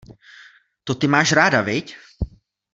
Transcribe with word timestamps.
To 0.83 0.95
ty 0.97 1.05
máš 1.07 1.31
ráda, 1.37 1.61
viď? 1.61 1.93